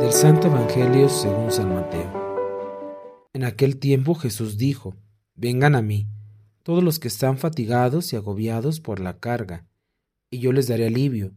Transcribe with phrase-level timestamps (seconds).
[0.00, 2.12] Del Santo Evangelio según San Mateo.
[3.32, 4.94] En aquel tiempo Jesús dijo,
[5.34, 6.06] Vengan a mí,
[6.62, 9.66] todos los que están fatigados y agobiados por la carga,
[10.30, 11.32] y yo les daré alivio.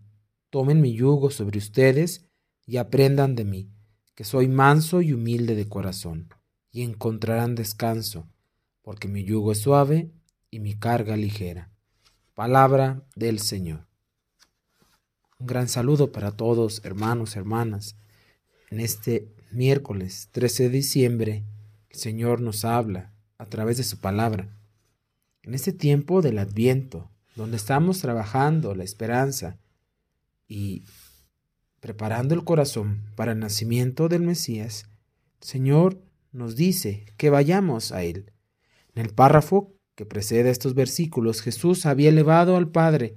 [0.52, 2.30] Tomen mi yugo sobre ustedes
[2.68, 3.71] y aprendan de mí,
[4.14, 6.30] que soy manso y humilde de corazón,
[6.71, 8.28] y encontrarán descanso,
[8.84, 10.12] porque mi yugo es suave
[10.52, 11.70] y mi carga ligera.
[12.42, 13.86] Palabra del Señor.
[15.38, 17.98] Un gran saludo para todos, hermanos, hermanas
[18.72, 21.46] en este miércoles 13 de diciembre,
[21.91, 24.58] el Señor nos habla a través de su palabra.
[25.44, 29.60] En este tiempo del Adviento, donde estamos trabajando la esperanza
[30.48, 30.85] y
[31.80, 34.85] preparando el corazón para el nacimiento del Mesías,
[35.41, 36.02] el Señor
[36.32, 38.34] nos dice que vayamos a Él.
[38.96, 43.16] En el párrafo que precede estos versículos, Jesús había elevado al Padre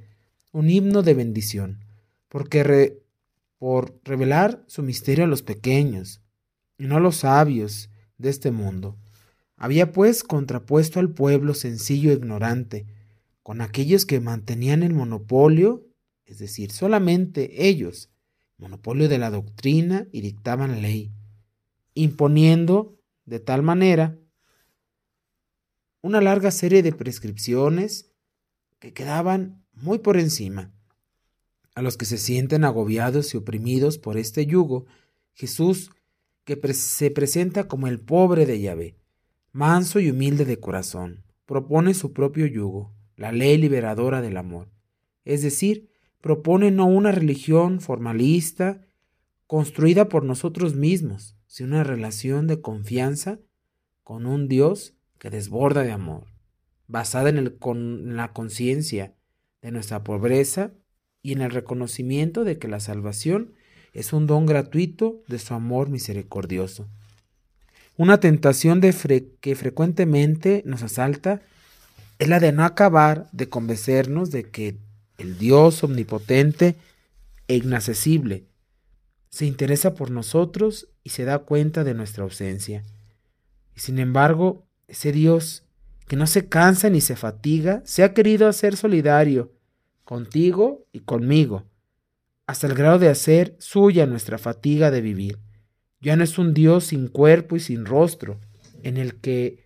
[0.53, 1.85] un himno de bendición,
[2.29, 3.03] porque
[3.59, 6.21] por revelar su misterio a los pequeños
[6.79, 8.97] y no a los sabios de este mundo.
[9.57, 12.87] Había pues contrapuesto al pueblo sencillo e ignorante
[13.43, 15.87] con aquellos que mantenían el monopolio,
[16.25, 18.11] es decir, solamente ellos,
[18.59, 21.13] monopolio de la doctrina y dictaban ley,
[21.95, 24.19] imponiendo de tal manera
[26.05, 28.13] una larga serie de prescripciones
[28.79, 30.71] que quedaban muy por encima
[31.75, 34.85] a los que se sienten agobiados y oprimidos por este yugo,
[35.33, 35.93] Jesús,
[36.45, 38.99] que se presenta como el pobre de Yahvé,
[39.51, 44.69] manso y humilde de corazón, propone su propio yugo, la ley liberadora del amor.
[45.25, 45.89] Es decir,
[46.21, 48.87] propone no una religión formalista
[49.47, 53.41] construida por nosotros mismos, sino una relación de confianza
[54.03, 56.27] con un Dios que desborda de amor,
[56.87, 59.15] basada en, el, con la conciencia
[59.63, 60.73] de nuestra pobreza
[61.23, 63.55] y en el reconocimiento de que la salvación
[63.93, 66.89] es un don gratuito de su amor misericordioso.
[67.97, 68.93] Una tentación de
[69.41, 71.41] que frecuentemente nos asalta
[72.19, 74.79] es la de no acabar de convencernos de que
[75.19, 76.77] el Dios omnipotente
[77.47, 78.47] e inaccesible
[79.31, 82.85] se interesa por nosotros y se da cuenta de nuestra ausencia.
[83.77, 85.65] Y sin embargo, ese Dios
[86.07, 89.53] que no se cansa ni se fatiga, se ha querido hacer solidario
[90.05, 91.65] contigo y conmigo,
[92.47, 95.39] hasta el grado de hacer suya nuestra fatiga de vivir.
[96.01, 98.39] Ya no es un Dios sin cuerpo y sin rostro,
[98.83, 99.65] en el que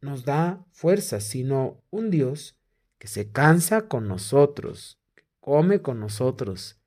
[0.00, 2.56] nos da fuerza, sino un Dios
[2.98, 6.78] que se cansa con nosotros, que come con nosotros,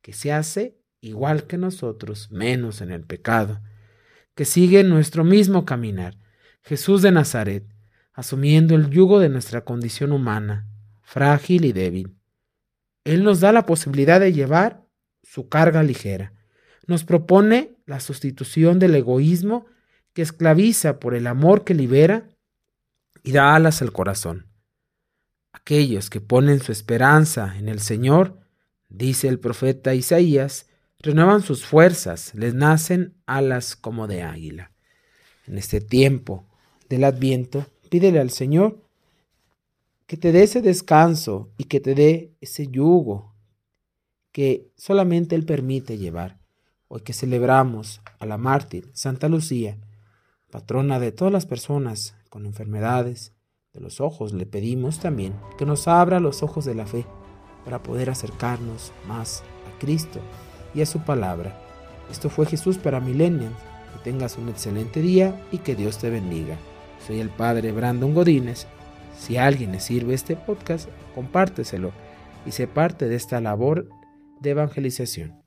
[0.00, 3.60] que se hace igual que nosotros, menos en el pecado,
[4.34, 6.16] que sigue nuestro mismo caminar,
[6.62, 7.64] Jesús de Nazaret,
[8.12, 10.66] asumiendo el yugo de nuestra condición humana,
[11.02, 12.16] frágil y débil.
[13.04, 14.84] Él nos da la posibilidad de llevar
[15.22, 16.32] su carga ligera.
[16.86, 19.66] Nos propone la sustitución del egoísmo
[20.12, 22.28] que esclaviza por el amor que libera
[23.22, 24.46] y da alas al corazón.
[25.52, 28.40] Aquellos que ponen su esperanza en el Señor,
[28.88, 30.66] dice el profeta Isaías,
[31.04, 34.72] renuevan sus fuerzas, les nacen alas como de águila.
[35.46, 36.46] En este tiempo
[36.88, 38.80] del adviento, pídele al Señor
[40.06, 43.34] que te dé ese descanso y que te dé ese yugo
[44.32, 46.40] que solamente Él permite llevar.
[46.88, 49.78] Hoy que celebramos a la mártir Santa Lucía,
[50.50, 53.32] patrona de todas las personas con enfermedades
[53.74, 57.04] de los ojos, le pedimos también que nos abra los ojos de la fe
[57.64, 60.20] para poder acercarnos más a Cristo
[60.74, 61.56] y a su palabra.
[62.10, 63.56] Esto fue Jesús para Millennials.
[63.92, 66.56] Que tengas un excelente día y que Dios te bendiga.
[67.06, 68.66] Soy el Padre Brandon Godínez
[69.16, 71.92] si a alguien le sirve este podcast, compárteselo
[72.44, 73.88] y sé parte de esta labor
[74.40, 75.43] de evangelización.